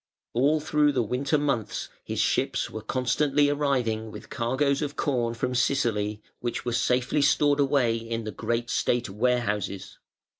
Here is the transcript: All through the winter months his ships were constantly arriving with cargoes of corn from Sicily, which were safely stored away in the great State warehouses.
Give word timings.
All 0.33 0.59
through 0.59 0.93
the 0.93 1.03
winter 1.03 1.37
months 1.37 1.89
his 2.03 2.19
ships 2.19 2.71
were 2.71 2.81
constantly 2.81 3.51
arriving 3.51 4.09
with 4.09 4.31
cargoes 4.31 4.81
of 4.81 4.95
corn 4.95 5.35
from 5.35 5.53
Sicily, 5.53 6.23
which 6.39 6.65
were 6.65 6.73
safely 6.73 7.21
stored 7.21 7.59
away 7.59 7.97
in 7.97 8.23
the 8.23 8.31
great 8.31 8.71
State 8.71 9.11
warehouses. 9.11 9.99